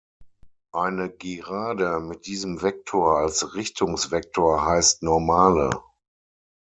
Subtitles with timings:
[0.73, 5.69] Eine Gerade mit diesem Vektor als Richtungsvektor heißt Normale.